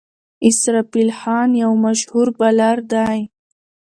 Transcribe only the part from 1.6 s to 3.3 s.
یو مشهور بالر دئ.